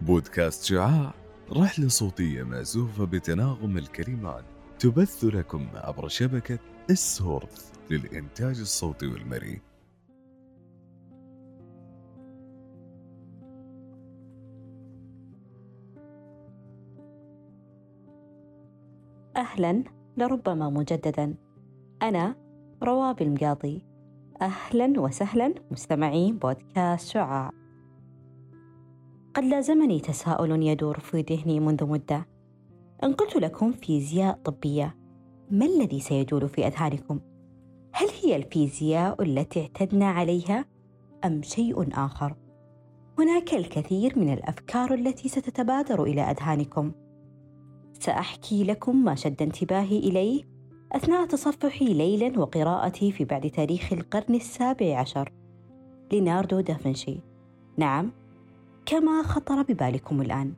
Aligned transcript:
بودكاست 0.00 0.64
شعاع 0.64 1.14
رحلة 1.52 1.88
صوتية 1.88 2.42
مأزوفة 2.42 3.04
بتناغم 3.04 3.76
الكلمات 3.76 4.44
تبث 4.78 5.24
لكم 5.24 5.66
عبر 5.74 6.08
شبكة 6.08 6.58
السورث 6.90 7.72
للإنتاج 7.90 8.60
الصوتي 8.60 9.06
والمرئي. 9.06 9.60
أهلا 19.36 19.84
لربما 20.16 20.70
مجددا. 20.70 21.34
أنا 22.02 22.36
رواب 22.82 23.22
المقاضي. 23.22 23.95
أهلا 24.42 25.00
وسهلا 25.00 25.54
مستمعين 25.70 26.38
بودكاست 26.38 27.08
شعاع 27.08 27.50
قد 29.34 29.44
لازمني 29.44 30.00
تساؤل 30.00 30.62
يدور 30.62 30.98
في 30.98 31.20
ذهني 31.20 31.60
منذ 31.60 31.84
مدة 31.86 32.28
إن 33.04 33.12
قلت 33.12 33.36
لكم 33.36 33.72
فيزياء 33.72 34.40
طبية 34.44 34.96
ما 35.50 35.66
الذي 35.66 36.00
سيجول 36.00 36.48
في 36.48 36.66
أذهانكم؟ 36.66 37.20
هل 37.92 38.08
هي 38.22 38.36
الفيزياء 38.36 39.22
التي 39.22 39.60
اعتدنا 39.60 40.06
عليها 40.06 40.64
أم 41.24 41.42
شيء 41.42 41.88
آخر؟ 41.92 42.36
هناك 43.18 43.54
الكثير 43.54 44.18
من 44.18 44.32
الأفكار 44.32 44.94
التي 44.94 45.28
ستتبادر 45.28 46.02
إلى 46.02 46.20
أذهانكم 46.20 46.92
سأحكي 48.00 48.64
لكم 48.64 49.04
ما 49.04 49.14
شد 49.14 49.42
انتباهي 49.42 49.98
إليه 49.98 50.55
أثناء 50.96 51.26
تصفحي 51.26 51.94
ليلا 51.94 52.40
وقراءتي 52.40 53.12
في 53.12 53.24
بعد 53.24 53.50
تاريخ 53.50 53.92
القرن 53.92 54.34
السابع 54.34 54.98
عشر. 54.98 55.32
ليناردو 56.12 56.60
دافنشي. 56.60 57.20
نعم 57.76 58.12
كما 58.86 59.22
خطر 59.22 59.62
ببالكم 59.62 60.22
الآن 60.22 60.52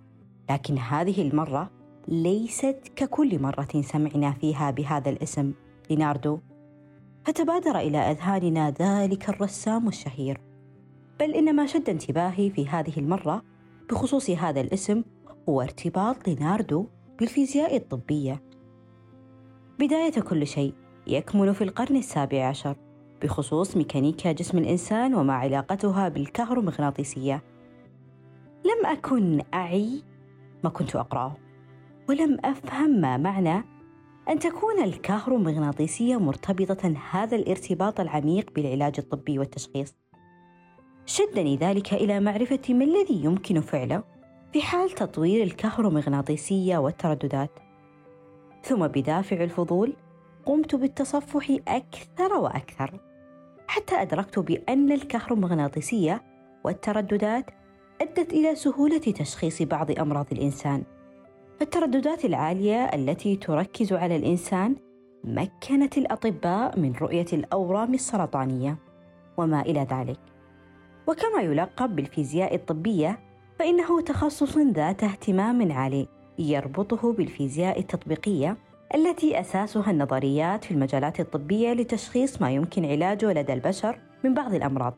لكن 0.50 0.78
هذه 0.78 1.22
المرة 1.22 1.70
ليست 2.08 2.92
ككل 2.96 3.42
مرة 3.42 3.68
سمعنا 3.80 4.32
فيها 4.32 4.70
بهذا 4.70 5.10
الاسم 5.10 5.52
ليناردو. 5.90 6.38
فتبادر 7.24 7.78
إلى 7.78 7.98
أذهاننا 7.98 8.70
ذلك 8.70 9.28
الرسام 9.28 9.88
الشهير. 9.88 10.40
بل 11.20 11.34
إن 11.34 11.56
ما 11.56 11.66
شد 11.66 11.90
انتباهي 11.90 12.50
في 12.50 12.68
هذه 12.68 12.92
المرة 12.96 13.42
بخصوص 13.90 14.30
هذا 14.30 14.60
الاسم 14.60 15.04
هو 15.48 15.62
ارتباط 15.62 16.28
ليناردو 16.28 16.86
بالفيزياء 17.18 17.76
الطبية. 17.76 18.47
بداية 19.78 20.20
كل 20.20 20.46
شيء 20.46 20.74
يكمن 21.06 21.52
في 21.52 21.64
القرن 21.64 21.96
السابع 21.96 22.46
عشر 22.46 22.76
بخصوص 23.22 23.76
ميكانيكا 23.76 24.32
جسم 24.32 24.58
الإنسان 24.58 25.14
وما 25.14 25.32
علاقتها 25.32 26.08
بالكهرومغناطيسية. 26.08 27.42
لم 28.64 28.86
أكن 28.86 29.42
أعي 29.54 30.02
ما 30.64 30.70
كنت 30.70 30.96
أقرأه 30.96 31.36
ولم 32.08 32.38
أفهم 32.44 33.00
ما 33.00 33.16
معنى 33.16 33.64
أن 34.28 34.38
تكون 34.38 34.82
الكهرومغناطيسية 34.84 36.16
مرتبطة 36.16 36.94
هذا 37.10 37.36
الارتباط 37.36 38.00
العميق 38.00 38.50
بالعلاج 38.54 38.94
الطبي 38.98 39.38
والتشخيص. 39.38 39.94
شدني 41.06 41.56
ذلك 41.56 41.94
إلى 41.94 42.20
معرفة 42.20 42.74
ما 42.74 42.84
الذي 42.84 43.24
يمكن 43.24 43.60
فعله 43.60 44.04
في 44.52 44.62
حال 44.62 44.90
تطوير 44.90 45.42
الكهرومغناطيسية 45.42 46.78
والترددات. 46.78 47.67
ثم 48.68 48.86
بدافع 48.86 49.36
الفضول 49.36 49.92
قمت 50.46 50.74
بالتصفح 50.74 51.56
أكثر 51.68 52.32
وأكثر 52.32 53.00
حتى 53.68 54.02
أدركت 54.02 54.38
بأن 54.38 54.92
الكهرومغناطيسية 54.92 56.22
والترددات 56.64 57.44
أدت 58.00 58.32
إلى 58.32 58.54
سهولة 58.54 58.98
تشخيص 58.98 59.62
بعض 59.62 59.90
أمراض 59.90 60.26
الإنسان. 60.32 60.82
فالترددات 61.60 62.24
العالية 62.24 62.84
التي 62.84 63.36
تركز 63.36 63.92
على 63.92 64.16
الإنسان 64.16 64.76
مكنت 65.24 65.98
الأطباء 65.98 66.78
من 66.78 66.92
رؤية 66.92 67.26
الأورام 67.32 67.94
السرطانية 67.94 68.76
وما 69.36 69.60
إلى 69.60 69.86
ذلك. 69.90 70.20
وكما 71.06 71.42
يلقب 71.42 71.96
بالفيزياء 71.96 72.54
الطبية 72.54 73.18
فإنه 73.58 74.00
تخصص 74.00 74.58
ذات 74.58 75.04
اهتمام 75.04 75.72
عالي. 75.72 76.17
يربطه 76.38 77.12
بالفيزياء 77.12 77.78
التطبيقية 77.78 78.56
التي 78.94 79.40
أساسها 79.40 79.90
النظريات 79.90 80.64
في 80.64 80.70
المجالات 80.70 81.20
الطبية 81.20 81.72
لتشخيص 81.72 82.42
ما 82.42 82.50
يمكن 82.50 82.84
علاجه 82.84 83.32
لدى 83.32 83.52
البشر 83.52 84.00
من 84.24 84.34
بعض 84.34 84.54
الأمراض. 84.54 84.94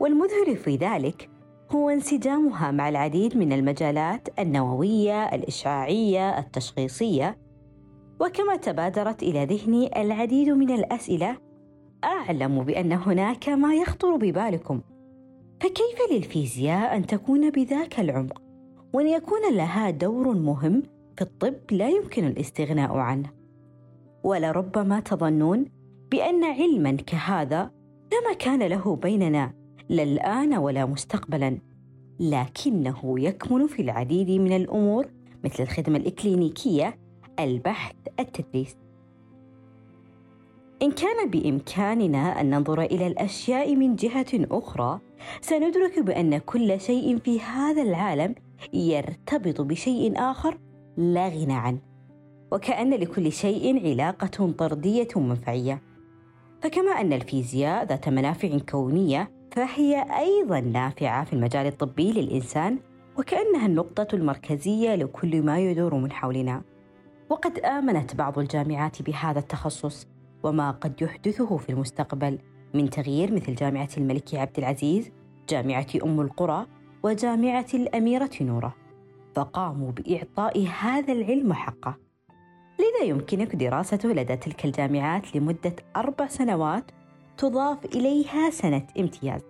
والمذهل 0.00 0.56
في 0.56 0.76
ذلك 0.76 1.30
هو 1.70 1.90
انسجامها 1.90 2.70
مع 2.70 2.88
العديد 2.88 3.36
من 3.36 3.52
المجالات 3.52 4.28
النووية 4.38 5.34
الإشعاعية 5.34 6.38
التشخيصية. 6.38 7.38
وكما 8.20 8.56
تبادرت 8.56 9.22
إلى 9.22 9.44
ذهني 9.44 10.02
العديد 10.02 10.48
من 10.48 10.70
الأسئلة 10.70 11.36
أعلم 12.04 12.64
بأن 12.64 12.92
هناك 12.92 13.48
ما 13.48 13.74
يخطر 13.74 14.16
ببالكم. 14.16 14.80
فكيف 15.60 16.12
للفيزياء 16.12 16.96
أن 16.96 17.06
تكون 17.06 17.50
بذاك 17.50 18.00
العمق؟ 18.00 18.51
وأن 18.92 19.06
يكون 19.06 19.54
لها 19.54 19.90
دور 19.90 20.34
مهم 20.34 20.82
في 21.16 21.22
الطب 21.22 21.54
لا 21.70 21.88
يمكن 21.88 22.26
الاستغناء 22.26 22.96
عنه. 22.96 23.30
ولربما 24.24 25.00
تظنون 25.00 25.64
بأن 26.10 26.44
علما 26.44 26.92
كهذا 26.92 27.70
لا 28.12 28.30
مكان 28.30 28.62
له 28.62 28.96
بيننا 28.96 29.52
لا 29.88 30.02
الآن 30.02 30.54
ولا 30.54 30.86
مستقبلا 30.86 31.58
لكنه 32.20 33.20
يكمن 33.20 33.66
في 33.66 33.82
العديد 33.82 34.30
من 34.30 34.56
الأمور 34.56 35.06
مثل 35.44 35.62
الخدمة 35.62 35.96
الإكلينيكية 35.96 36.98
البحث 37.40 37.94
التدريس. 38.20 38.76
إن 40.82 40.90
كان 40.90 41.30
بإمكاننا 41.30 42.40
أن 42.40 42.50
ننظر 42.50 42.82
إلى 42.82 43.06
الأشياء 43.06 43.76
من 43.76 43.96
جهة 43.96 44.26
أخرى 44.34 45.00
سندرك 45.40 45.98
بأن 45.98 46.38
كل 46.38 46.80
شيء 46.80 47.18
في 47.18 47.40
هذا 47.40 47.82
العالم 47.82 48.34
يرتبط 48.72 49.60
بشيء 49.60 50.12
آخر 50.16 50.58
لا 50.96 51.28
غنى 51.28 51.52
عنه 51.52 51.78
وكأن 52.52 52.94
لكل 52.94 53.32
شيء 53.32 53.86
علاقة 53.86 54.52
طردية 54.52 55.08
منفعية. 55.16 55.82
فكما 56.62 56.90
أن 56.90 57.12
الفيزياء 57.12 57.84
ذات 57.84 58.08
منافع 58.08 58.58
كونية 58.58 59.30
فهي 59.52 60.06
أيضا 60.18 60.60
نافعة 60.60 61.24
في 61.24 61.32
المجال 61.32 61.66
الطبي 61.66 62.12
للإنسان 62.12 62.78
وكأنها 63.18 63.66
النقطة 63.66 64.06
المركزية 64.14 64.94
لكل 64.94 65.42
ما 65.42 65.58
يدور 65.58 65.94
من 65.94 66.12
حولنا. 66.12 66.62
وقد 67.30 67.58
آمنت 67.58 68.16
بعض 68.16 68.38
الجامعات 68.38 69.02
بهذا 69.02 69.38
التخصص 69.38 70.06
وما 70.42 70.70
قد 70.70 71.02
يحدثه 71.02 71.56
في 71.56 71.70
المستقبل. 71.70 72.38
من 72.74 72.90
تغيير 72.90 73.32
مثل 73.32 73.54
جامعة 73.54 73.88
الملك 73.96 74.34
عبد 74.34 74.58
العزيز 74.58 75.10
جامعة 75.48 75.86
أم 76.04 76.20
القرى 76.20 76.66
وجامعة 77.02 77.66
الأميرة 77.74 78.30
نورة 78.40 78.74
فقاموا 79.34 79.92
بإعطاء 79.92 80.66
هذا 80.66 81.12
العلم 81.12 81.52
حقه. 81.52 81.96
لذا 82.78 83.08
يمكنك 83.08 83.56
دراسته 83.56 84.08
لدى 84.08 84.36
تلك 84.36 84.64
الجامعات 84.64 85.36
لمدة 85.36 85.76
أربع 85.96 86.26
سنوات 86.26 86.84
تضاف 87.36 87.84
إليها 87.84 88.50
سنة 88.50 88.86
امتياز. 88.98 89.40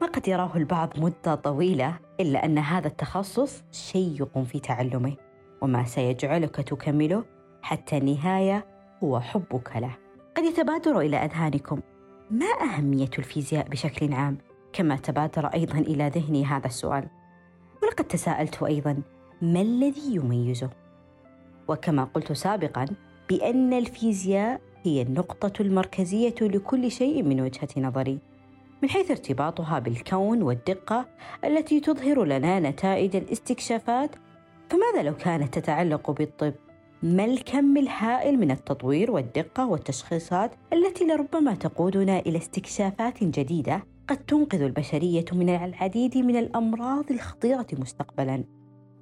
ما 0.00 0.06
قد 0.06 0.28
يراه 0.28 0.56
البعض 0.56 1.00
مدة 1.00 1.34
طويلة 1.34 1.98
إلا 2.20 2.44
أن 2.44 2.58
هذا 2.58 2.86
التخصص 2.86 3.64
شيق 3.72 4.38
في 4.38 4.60
تعلمه 4.60 5.16
وما 5.62 5.84
سيجعلك 5.84 6.56
تكمله 6.56 7.24
حتى 7.62 7.96
النهاية 7.96 8.66
هو 9.04 9.20
حبك 9.20 9.76
له. 9.76 9.96
قد 10.36 10.44
يتبادر 10.44 11.00
إلى 11.00 11.16
أذهانكم. 11.16 11.80
ما 12.30 12.46
أهمية 12.62 13.10
الفيزياء 13.18 13.68
بشكل 13.68 14.12
عام؟ 14.12 14.38
كما 14.76 14.96
تبادر 14.96 15.46
أيضا 15.46 15.78
إلى 15.78 16.08
ذهني 16.08 16.44
هذا 16.44 16.66
السؤال. 16.66 17.08
ولقد 17.82 18.04
تساءلت 18.04 18.62
أيضا 18.62 19.02
ما 19.42 19.60
الذي 19.60 20.14
يميزه؟ 20.14 20.70
وكما 21.68 22.04
قلت 22.04 22.32
سابقا 22.32 22.86
بأن 23.28 23.72
الفيزياء 23.72 24.60
هي 24.82 25.02
النقطة 25.02 25.62
المركزية 25.62 26.34
لكل 26.40 26.90
شيء 26.90 27.22
من 27.22 27.40
وجهة 27.40 27.68
نظري 27.76 28.18
من 28.82 28.88
حيث 28.88 29.10
ارتباطها 29.10 29.78
بالكون 29.78 30.42
والدقة 30.42 31.06
التي 31.44 31.80
تظهر 31.80 32.24
لنا 32.24 32.60
نتائج 32.60 33.16
الاستكشافات. 33.16 34.10
فماذا 34.68 35.02
لو 35.02 35.16
كانت 35.16 35.58
تتعلق 35.58 36.10
بالطب؟ 36.10 36.54
ما 37.02 37.24
الكم 37.24 37.76
الهائل 37.76 38.38
من 38.38 38.50
التطوير 38.50 39.10
والدقة 39.10 39.66
والتشخيصات 39.66 40.50
التي 40.72 41.04
لربما 41.04 41.54
تقودنا 41.54 42.18
إلى 42.18 42.38
استكشافات 42.38 43.24
جديدة؟ 43.24 43.95
قد 44.08 44.16
تنقذ 44.16 44.62
البشرية 44.62 45.24
من 45.32 45.48
العديد 45.48 46.18
من 46.18 46.36
الأمراض 46.36 47.10
الخطيرة 47.10 47.66
مستقبلاً. 47.78 48.44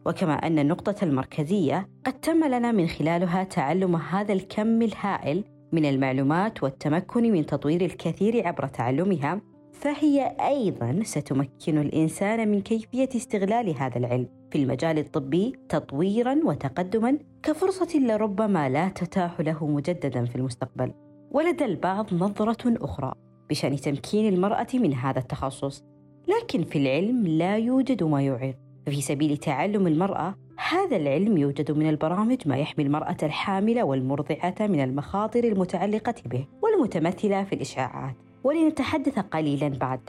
وكما 0.07 0.35
أن 0.35 0.59
النقطة 0.59 1.05
المركزية 1.05 1.89
قد 2.07 2.13
تم 2.13 2.45
لنا 2.45 2.73
من 2.73 2.87
خلالها 2.87 3.45
تعلم 3.45 3.97
هذا 3.97 4.33
الكم 4.33 4.83
الهائل 4.83 5.45
من 5.73 5.85
المعلومات 5.85 6.63
والتمكن 6.63 7.33
من 7.33 7.47
تطوير 7.47 7.85
الكثير 7.85 8.47
عبر 8.47 8.67
تعلمها 8.67 9.41
فهي 9.73 10.37
أيضا 10.41 11.01
ستمكن 11.03 11.79
الإنسان 11.79 12.49
من 12.49 12.61
كيفية 12.61 13.09
استغلال 13.17 13.77
هذا 13.77 13.99
العلم 13.99 14.29
في 14.51 14.59
المجال 14.59 14.99
الطبي 14.99 15.53
تطويرا 15.69 16.41
وتقدما 16.45 17.19
كفرصة 17.43 17.99
لربما 17.99 18.69
لا 18.69 18.89
تتاح 18.89 19.41
له 19.41 19.67
مجددا 19.67 20.25
في 20.25 20.37
المستقبل 20.37 20.93
ولدى 21.31 21.65
البعض 21.65 22.15
نظرة 22.15 22.85
أخرى 22.85 23.24
بشأن 23.51 23.77
تمكين 23.77 24.35
المرأة 24.35 24.67
من 24.75 24.95
هذا 24.95 25.19
التخصص 25.19 25.85
لكن 26.29 26.65
في 26.65 26.79
العلم 26.79 27.27
لا 27.27 27.57
يوجد 27.57 28.03
ما 28.03 28.23
يعيق 28.23 28.57
ففي 28.87 29.01
سبيل 29.01 29.37
تعلم 29.37 29.87
المرأة 29.87 30.35
هذا 30.71 30.97
العلم 30.97 31.37
يوجد 31.37 31.73
من 31.73 31.89
البرامج 31.89 32.39
ما 32.47 32.57
يحمي 32.57 32.85
المرأة 32.85 33.17
الحاملة 33.23 33.85
والمرضعة 33.85 34.55
من 34.61 34.81
المخاطر 34.81 35.45
المتعلقة 35.45 36.15
به 36.27 36.47
والمتمثلة 36.63 37.45
في 37.45 37.55
الاشعاعات 37.55 38.15
ولنتحدث 38.45 39.19
قليلا 39.19 39.69
بعد 39.69 40.01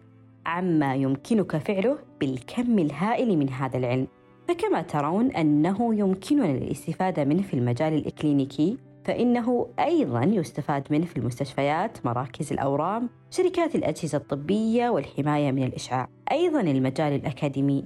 عما 0.46 0.96
يمكنك 0.96 1.58
فعله 1.58 1.98
بالكم 2.20 2.80
الهائل 2.80 3.38
من 3.38 3.50
هذا 3.50 3.78
العلم. 3.78 4.08
فكما 4.48 4.82
ترون 4.82 5.32
أنه 5.32 5.96
يمكننا 5.96 6.52
الاستفادة 6.52 7.24
منه 7.24 7.42
في 7.42 7.54
المجال 7.54 7.94
الإكلينيكي 7.94 8.78
فإنه 9.06 9.68
أيضا 9.80 10.24
يستفاد 10.24 10.84
منه 10.90 11.06
في 11.06 11.18
المستشفيات 11.18 12.06
مراكز 12.06 12.54
الأورام 12.54 13.10
شركات 13.30 13.76
الأجهزة 13.76 14.18
الطبية 14.18 14.90
والحماية 14.90 15.52
من 15.52 15.64
الإشعاع 15.64 16.10
أيضا 16.32 16.62
المجال 16.62 17.14
الأكاديمي. 17.14 17.86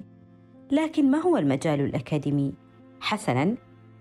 لكن 0.71 1.11
ما 1.11 1.17
هو 1.17 1.37
المجال 1.37 1.81
الأكاديمي؟ 1.81 2.53
حسنا 3.01 3.55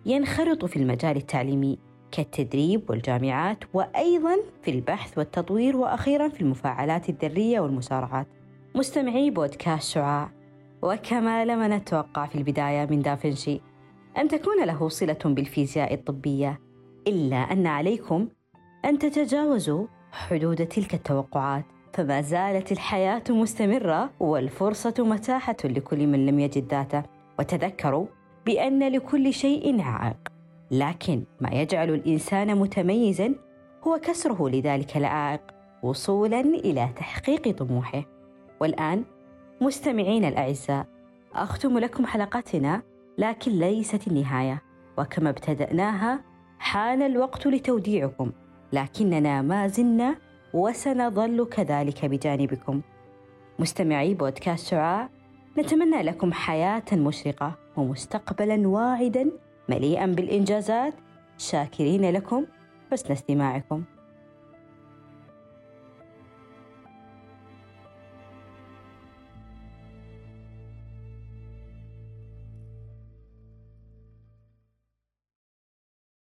ينخرط 0.07 0.65
في 0.65 0.77
المجال 0.77 1.17
التعليمي 1.17 1.79
كالتدريب 2.13 2.91
والجامعات 2.91 3.59
وأيضا 3.75 4.37
في 4.63 4.71
البحث 4.71 5.19
والتطوير 5.19 5.77
وأخيرا 5.77 6.29
في 6.29 6.41
المفاعلات 6.41 7.09
الذرية 7.09 7.61
والمسارعات. 7.61 8.27
مستمعي 8.75 9.31
بودكاست 9.31 9.93
شعاع 9.93 10.31
وكما 10.83 11.45
لم 11.45 11.73
نتوقع 11.73 12.27
في 12.27 12.35
البداية 12.39 12.87
من 12.91 13.03
دافنشي 13.03 13.61
ان 14.19 14.29
تكون 14.29 14.65
له 14.65 14.89
صلة 14.89 15.19
بالفيزياء 15.25 15.95
الطبية؟ 15.95 16.68
إلا 17.09 17.37
أن 17.37 17.67
عليكم 17.67 18.29
أن 18.85 18.99
تتجاوزوا 18.99 19.87
حدود 20.13 20.67
تلك 20.67 20.95
التوقعات. 20.95 21.65
فما 21.93 22.21
زالت 22.21 22.73
الحياة 22.73 23.23
مستمرة 23.31 24.11
والفرصة 24.21 24.95
متاحة 24.99 25.57
لكل 25.65 26.07
من 26.07 26.27
لم 26.27 26.39
يجد 26.39 26.69
ذاته. 26.69 27.03
وتذكروا 27.39 28.07
بأن 28.47 28.93
لكل 28.93 29.33
شيء 29.33 29.81
عائق 29.81 30.17
لكن 30.71 31.25
ما 31.41 31.51
يجعل 31.51 31.91
الإنسان 31.91 32.59
متميزا 32.59 33.35
هو 33.87 33.99
كسره 33.99 34.49
لذلك 34.49 34.97
العائق 34.97 35.43
وصولا 35.83 36.41
إلى 36.41 36.89
تحقيق 36.97 37.51
طموحه. 37.51 38.05
والآن 38.61 39.05
مستمعين 39.61 40.25
الأعزاء 40.25 40.87
أختم 41.35 41.79
لكم 41.79 42.07
حلقتنا 42.07 42.83
لكن 43.19 43.53
ليست 43.53 44.09
النهاية. 44.09 44.63
وكما 44.99 45.31
ابتدأناها 45.31 46.28
حان 46.59 47.03
الوقت 47.03 47.47
لتوديعكم 47.47 48.33
لكننا 48.73 49.43
ما 49.43 49.67
زلنا 49.67 50.17
وسنظل 50.55 51.45
كذلك 51.45 52.05
بجانبكم. 52.05 52.81
مستمعي 53.59 54.15
بودكاست 54.15 54.67
شعاع 54.67 55.09
نتمنى 55.59 56.03
لكم 56.03 56.33
حياة 56.33 56.83
مشرقة 56.93 57.59
ومستقبلا 57.77 58.69
واعدا 58.69 59.31
مليئا 59.69 60.07
بالإنجازات. 60.07 60.95
شاكرين 61.39 62.11
لكم 62.11 62.47
حسن 62.93 63.13
استماعكم. 63.13 63.85